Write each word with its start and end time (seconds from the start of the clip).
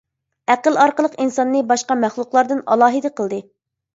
ئەقىل 0.53 0.77
ئارقىلىق 0.83 1.17
ئىنساننى 1.25 1.61
باشقا 1.73 1.97
مەخلۇقلاردىن 2.05 2.65
ئالاھىدە 2.75 3.15
قىلدى. 3.21 3.41